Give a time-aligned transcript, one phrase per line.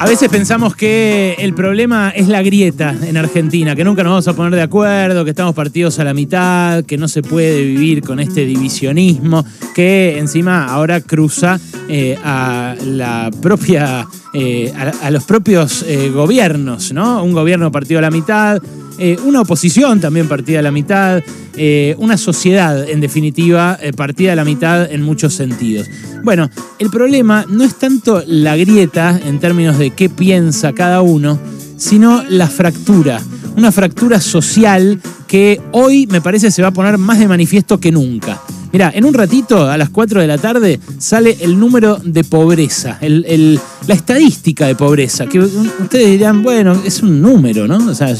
[0.00, 4.28] A veces pensamos que el problema es la grieta en Argentina, que nunca nos vamos
[4.28, 8.02] a poner de acuerdo, que estamos partidos a la mitad, que no se puede vivir
[8.02, 11.58] con este divisionismo, que encima ahora cruza
[11.88, 17.24] eh, a la propia, eh, a, los propios eh, gobiernos, ¿no?
[17.24, 18.62] Un gobierno partido a la mitad,
[19.24, 21.22] una oposición también partida a la mitad,
[21.98, 25.86] una sociedad, en definitiva, partida a la mitad en muchos sentidos.
[26.24, 31.38] Bueno, el problema no es tanto la grieta en términos de qué piensa cada uno,
[31.76, 33.20] sino la fractura.
[33.56, 37.90] Una fractura social que hoy me parece se va a poner más de manifiesto que
[37.90, 38.40] nunca.
[38.72, 42.98] Mira, en un ratito, a las 4 de la tarde, sale el número de pobreza,
[43.00, 47.78] la estadística de pobreza, que ustedes dirán, bueno, es un número, ¿no?
[47.90, 48.14] O sea,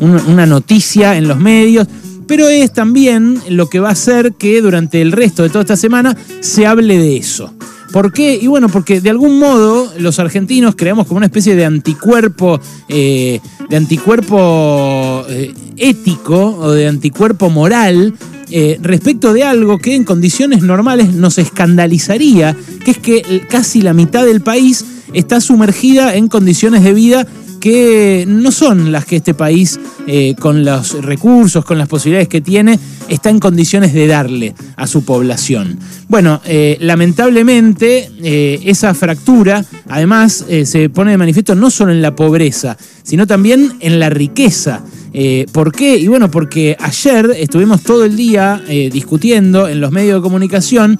[0.00, 1.86] una noticia en los medios
[2.30, 5.76] pero es también lo que va a hacer que durante el resto de toda esta
[5.76, 7.52] semana se hable de eso.
[7.92, 8.38] ¿Por qué?
[8.40, 13.40] Y bueno, porque de algún modo los argentinos creamos como una especie de anticuerpo, eh,
[13.68, 18.14] de anticuerpo eh, ético o de anticuerpo moral
[18.48, 23.92] eh, respecto de algo que en condiciones normales nos escandalizaría, que es que casi la
[23.92, 27.26] mitad del país está sumergida en condiciones de vida
[27.60, 32.40] que no son las que este país, eh, con los recursos, con las posibilidades que
[32.40, 35.78] tiene, está en condiciones de darle a su población.
[36.08, 42.16] Bueno, eh, lamentablemente eh, esa fractura además se pone de manifiesto no solo en la
[42.16, 44.82] pobreza, sino también en la riqueza.
[45.52, 45.96] ¿Por qué?
[45.96, 50.98] Y bueno, porque ayer estuvimos todo el día discutiendo en los medios de comunicación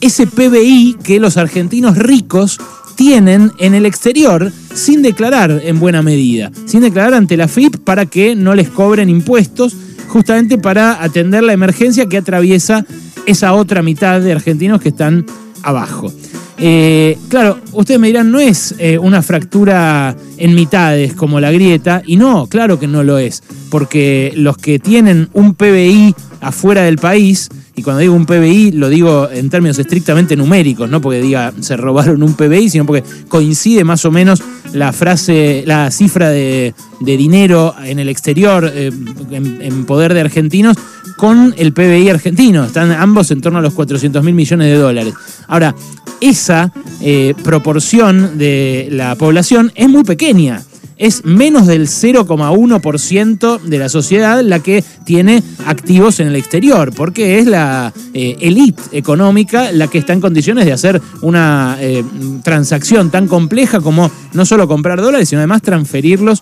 [0.00, 2.58] ese PBI que los argentinos ricos
[2.96, 8.06] tienen en el exterior sin declarar en buena medida, sin declarar ante la FIP para
[8.06, 9.76] que no les cobren impuestos,
[10.08, 12.84] justamente para atender la emergencia que atraviesa
[13.26, 15.26] esa otra mitad de argentinos que están
[15.62, 16.12] abajo.
[16.58, 22.02] Eh, claro, ustedes me dirán, no es eh, una fractura en mitades como la grieta,
[22.06, 26.96] y no, claro que no lo es, porque los que tienen un PBI afuera del
[26.96, 31.52] país, y cuando digo un PBI lo digo en términos estrictamente numéricos, no porque diga
[31.60, 34.42] se robaron un PBI, sino porque coincide más o menos
[34.72, 38.90] la frase, la cifra de, dinero en el exterior, eh,
[39.30, 40.76] en, poder de argentinos,
[41.18, 42.64] con el PBI argentino.
[42.64, 45.14] Están ambos en torno a los 400 mil millones de dólares.
[45.46, 45.74] Ahora,
[46.22, 46.72] esa
[47.02, 50.62] eh, proporción de la población es muy pequeña
[50.98, 57.38] es menos del 0,1% de la sociedad la que tiene activos en el exterior, porque
[57.38, 62.04] es la eh, élite económica la que está en condiciones de hacer una eh,
[62.42, 66.40] transacción tan compleja como no solo comprar dólares, sino además transferirlos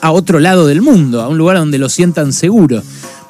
[0.00, 2.82] a otro lado del mundo, a un lugar donde lo sientan seguro.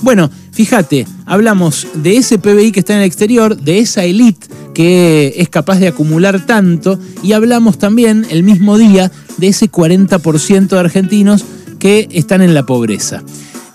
[0.03, 5.35] Bueno, fíjate, hablamos de ese PBI que está en el exterior, de esa élite que
[5.37, 10.79] es capaz de acumular tanto, y hablamos también el mismo día de ese 40% de
[10.79, 11.45] argentinos
[11.79, 13.23] que están en la pobreza.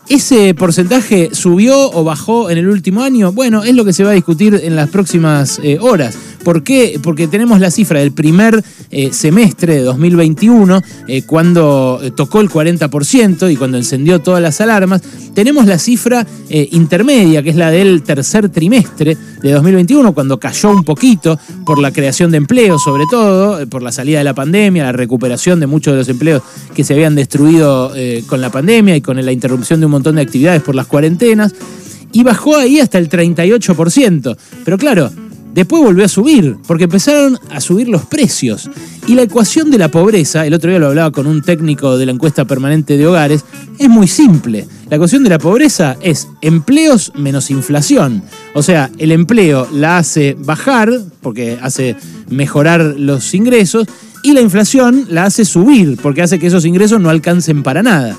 [0.08, 3.32] ¿Ese porcentaje subió o bajó en el último año?
[3.32, 6.16] Bueno, es lo que se va a discutir en las próximas eh, horas.
[6.46, 7.00] ¿Por qué?
[7.02, 13.52] Porque tenemos la cifra del primer eh, semestre de 2021, eh, cuando tocó el 40%
[13.52, 15.02] y cuando encendió todas las alarmas.
[15.34, 20.84] Tenemos la cifra intermedia, que es la del tercer trimestre de 2021, cuando cayó un
[20.84, 24.92] poquito por la creación de empleos, sobre todo, por la salida de la pandemia, la
[24.92, 27.92] recuperación de muchos de los empleos que se habían destruido
[28.28, 31.54] con la pandemia y con la interrupción de un montón de actividades por las cuarentenas
[32.16, 34.38] y bajó ahí hasta el 38%.
[34.64, 35.12] Pero claro,
[35.56, 38.70] después volvió a subir, porque empezaron a subir los precios.
[39.08, 42.06] Y la ecuación de la pobreza, el otro día lo hablaba con un técnico de
[42.06, 43.46] la encuesta permanente de hogares,
[43.80, 44.68] es muy simple.
[44.90, 48.22] La ecuación de la pobreza es empleos menos inflación.
[48.54, 51.96] O sea, el empleo la hace bajar, porque hace
[52.30, 53.88] mejorar los ingresos,
[54.24, 58.18] y la inflación la hace subir, porque hace que esos ingresos no alcancen para nada.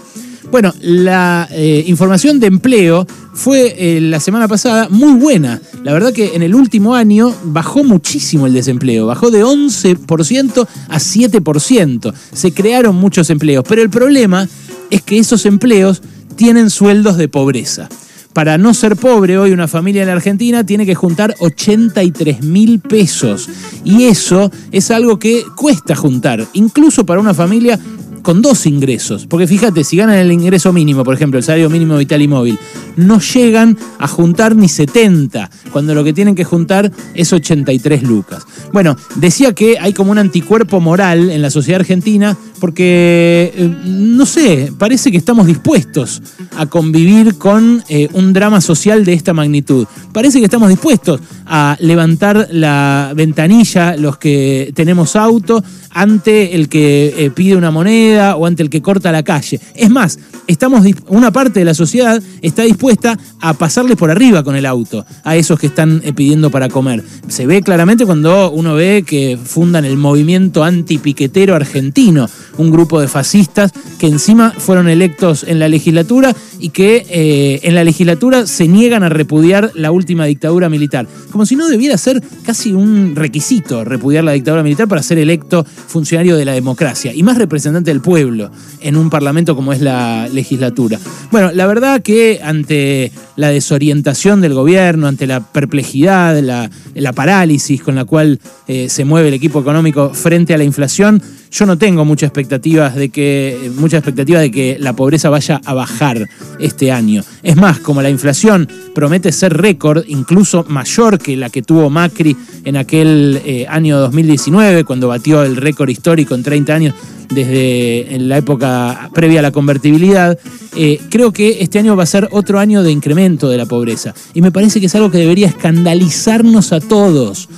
[0.57, 5.61] Bueno, la eh, información de empleo fue eh, la semana pasada muy buena.
[5.83, 10.99] La verdad que en el último año bajó muchísimo el desempleo, bajó de 11% a
[10.99, 12.15] 7%.
[12.33, 14.49] Se crearon muchos empleos, pero el problema
[14.89, 16.01] es que esos empleos
[16.37, 17.91] tienen sueldos de pobreza.
[18.33, 22.81] Para no ser pobre hoy una familia en la Argentina tiene que juntar 83 mil
[22.81, 23.49] pesos.
[23.83, 27.79] Y eso es algo que cuesta juntar, incluso para una familia
[28.27, 29.25] con dos ingresos.
[29.29, 32.59] Porque fíjate, si ganan el ingreso mínimo, por ejemplo, el salario mínimo vital y móvil,
[32.97, 38.45] no llegan a juntar ni 70, cuando lo que tienen que juntar es 83 lucas.
[38.73, 44.27] Bueno, decía que hay como un anticuerpo moral en la sociedad argentina porque, eh, no
[44.27, 46.23] sé, parece que estamos dispuestos
[46.57, 49.87] a convivir con eh, un drama social de esta magnitud.
[50.13, 57.15] Parece que estamos dispuestos a levantar la ventanilla los que tenemos auto ante el que
[57.17, 59.61] eh, pide una moneda o ante el que corta la calle.
[59.75, 64.57] Es más, estamos una parte de la sociedad está dispuesta a pasarles por arriba con
[64.57, 67.03] el auto a esos que están pidiendo para comer.
[67.29, 73.09] Se ve claramente cuando uno ve que fundan el movimiento antipiquetero argentino un grupo de
[73.09, 78.69] fascistas que encima fueron electos en la legislatura y que eh, en la legislatura se
[78.69, 81.07] niegan a repudiar la última dictadura militar.
[81.31, 85.65] Como si no debiera ser casi un requisito repudiar la dictadura militar para ser electo
[85.65, 88.51] funcionario de la democracia y más representante del pueblo
[88.81, 90.99] en un parlamento como es la legislatura.
[91.31, 97.83] Bueno, la verdad que ante la desorientación del gobierno, ante la perplejidad, la, la parálisis
[97.83, 101.79] con la cual eh, se mueve el equipo económico frente a la inflación, yo no
[101.79, 106.29] tengo mucha expectativa de que, mucha expectativa de que la pobreza vaya a bajar
[106.59, 107.23] este año.
[107.43, 112.37] Es más, como la inflación promete ser récord, incluso mayor que la que tuvo Macri
[112.65, 116.95] en aquel eh, año 2019, cuando batió el récord histórico en 30 años
[117.29, 120.39] desde la época previa a la convertibilidad,
[120.77, 124.15] eh, creo que este año va a ser otro año de incremento de la pobreza.
[124.35, 127.49] Y me parece que es algo que debería escandalizarnos a todos.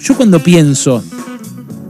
[0.00, 1.02] Yo cuando pienso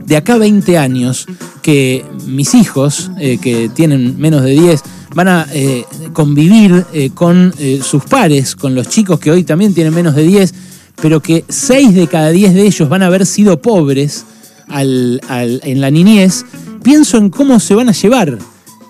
[0.05, 1.25] de acá a 20 años
[1.61, 4.81] que mis hijos, eh, que tienen menos de 10,
[5.15, 9.93] van a eh, convivir eh, con sus pares, con los chicos que hoy también tienen
[9.93, 10.53] menos de 10,
[11.01, 14.25] pero que 6 de cada 10 de ellos van a haber sido pobres
[14.69, 16.45] en la niñez,
[16.83, 18.37] pienso en cómo se van a llevar.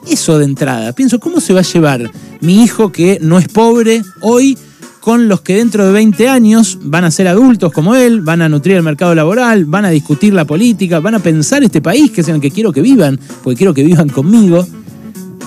[0.07, 4.03] Eso de entrada, pienso cómo se va a llevar mi hijo que no es pobre
[4.21, 4.55] hoy
[5.05, 8.49] con los que dentro de 20 años van a ser adultos como él, van a
[8.49, 12.21] nutrir el mercado laboral, van a discutir la política, van a pensar este país que
[12.21, 14.65] es en el que quiero que vivan, porque quiero que vivan conmigo,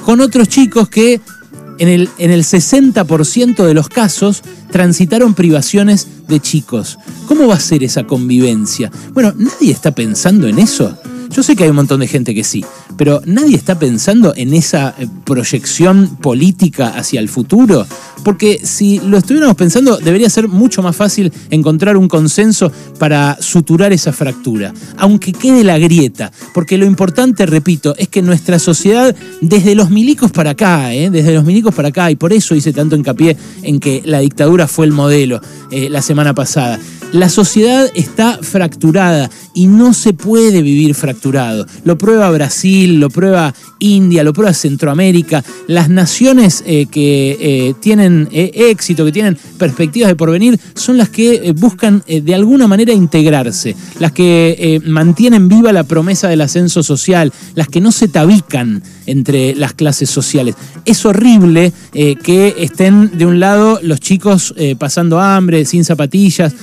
[0.05, 1.21] con otros chicos que
[1.81, 6.97] en el, en el 60% de los casos transitaron privaciones de chicos.
[7.27, 8.93] ¿Cómo va a ser esa convivencia?
[9.13, 10.97] Bueno, nadie está pensando en eso.
[11.31, 12.65] Yo sé que hay un montón de gente que sí,
[12.97, 17.87] pero nadie está pensando en esa eh, proyección política hacia el futuro.
[18.25, 23.93] Porque si lo estuviéramos pensando, debería ser mucho más fácil encontrar un consenso para suturar
[23.93, 26.33] esa fractura, aunque quede la grieta.
[26.53, 31.11] Porque lo importante, repito, es que nuestra sociedad, desde los milicos para acá, ¿eh?
[31.11, 34.67] desde los milicos para acá, y por eso hice tanto hincapié en que la dictadura
[34.67, 35.41] fue el modelo
[35.71, 36.79] eh, la semana pasada,
[37.13, 41.67] la sociedad está fracturada y no se puede vivir fracturado.
[41.85, 45.43] Lo prueba Brasil, lo prueba India, lo prueba Centroamérica.
[45.67, 51.09] Las naciones eh, que eh, tienen eh, éxito, que tienen perspectivas de porvenir, son las
[51.09, 57.33] que buscan de alguna manera integrarse, las que mantienen viva la promesa del ascenso social,
[57.55, 60.55] las que no se tabican entre las clases sociales.
[60.85, 66.55] Es horrible que estén de un lado los chicos pasando hambre, sin zapatillas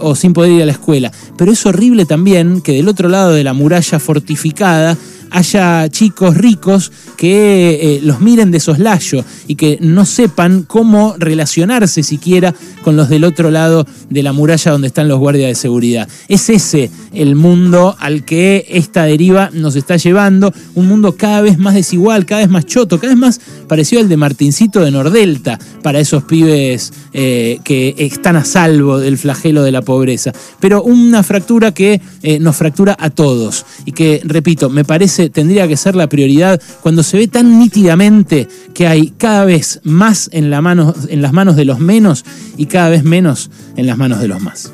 [0.00, 3.32] o sin poder ir a la escuela, pero es horrible también que del otro lado
[3.32, 4.96] de la muralla fortificada
[5.30, 12.02] haya chicos ricos que eh, los miren de soslayo y que no sepan cómo relacionarse
[12.02, 16.08] siquiera con los del otro lado de la muralla donde están los guardias de seguridad.
[16.28, 21.58] Es ese el mundo al que esta deriva nos está llevando, un mundo cada vez
[21.58, 25.58] más desigual, cada vez más choto, cada vez más parecido al de Martincito de Nordelta
[25.82, 30.32] para esos pibes eh, que están a salvo del flagelo de la pobreza.
[30.60, 35.66] Pero una fractura que eh, nos fractura a todos y que, repito, me parece tendría
[35.66, 40.48] que ser la prioridad cuando se ve tan nítidamente que hay cada vez más en,
[40.48, 42.24] la mano, en las manos de los menos
[42.56, 44.70] y cada vez menos en las manos de los más.